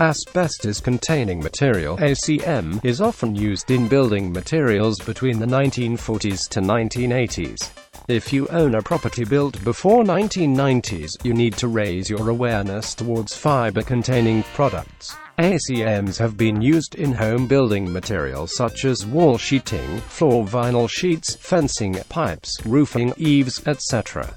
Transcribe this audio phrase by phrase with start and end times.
[0.00, 7.70] Asbestos-containing material ACM is often used in building materials between the 1940s to 1980s.
[8.06, 13.34] If you own a property built before 1990s, you need to raise your awareness towards
[13.34, 15.16] fiber-containing products.
[15.40, 21.34] ACMs have been used in home building materials such as wall sheeting, floor vinyl sheets,
[21.34, 24.32] fencing, pipes, roofing, eaves, etc.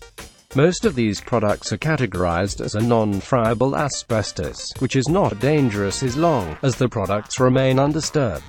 [0.54, 6.18] Most of these products are categorized as a non-friable asbestos, which is not dangerous as
[6.18, 8.44] long as the products remain undisturbed.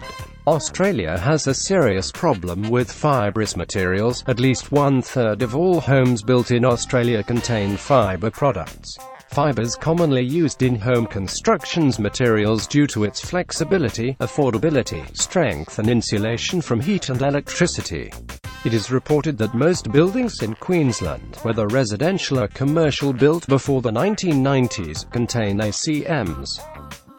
[0.48, 4.24] Australia has a serious problem with fibrous materials.
[4.26, 8.98] At least one-third of all homes built in Australia contain fiber products.
[9.28, 16.60] Fibers commonly used in home constructions materials due to its flexibility, affordability, strength and insulation
[16.60, 18.10] from heat and electricity.
[18.64, 23.90] It is reported that most buildings in Queensland, whether residential or commercial built before the
[23.90, 26.60] 1990s, contain ACMs.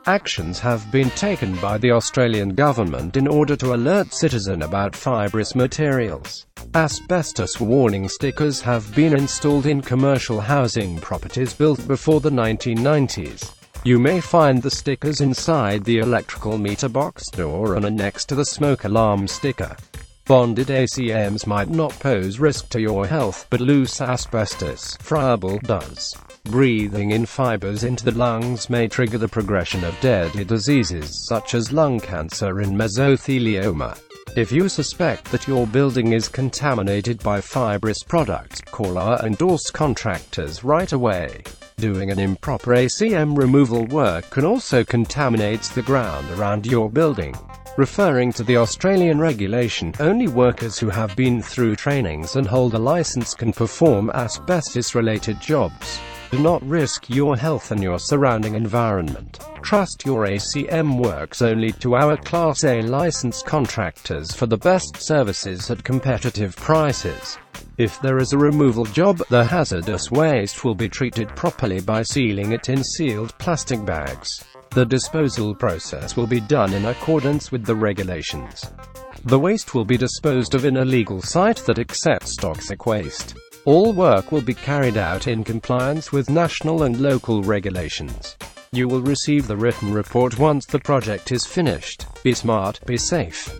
[0.05, 5.53] Actions have been taken by the Australian government in order to alert citizens about fibrous
[5.53, 6.45] materials.
[6.75, 13.53] Asbestos warning stickers have been installed in commercial housing properties built before the 1990s.
[13.83, 18.45] You may find the stickers inside the electrical meter box door and next to the
[18.45, 19.75] smoke alarm sticker.
[20.25, 26.15] Bonded ACMs might not pose risk to your health, but loose asbestos, friable, does.
[26.45, 31.73] Breathing in fibers into the lungs may trigger the progression of deadly diseases such as
[31.73, 33.99] lung cancer and mesothelioma.
[34.37, 40.63] If you suspect that your building is contaminated by fibrous products, call our endorsed contractors
[40.63, 41.43] right away.
[41.77, 47.35] Doing an improper ACM removal work can also contaminate the ground around your building.
[47.75, 52.77] Referring to the Australian regulation, only workers who have been through trainings and hold a
[52.77, 55.99] license can perform asbestos-related jobs.
[56.29, 59.39] Do not risk your health and your surrounding environment.
[59.63, 65.71] Trust your ACM works only to our Class A licensed contractors for the best services
[65.71, 67.39] at competitive prices.
[67.79, 72.51] If there is a removal job, the hazardous waste will be treated properly by sealing
[72.51, 74.43] it in sealed plastic bags.
[74.73, 78.71] The disposal process will be done in accordance with the regulations.
[79.23, 83.35] The waste will be disposed of in a legal site that accepts toxic waste.
[83.65, 88.35] All work will be carried out in compliance with national and local regulations.
[88.71, 92.07] You will receive the written report once the project is finished.
[92.23, 93.59] Be smart, be safe.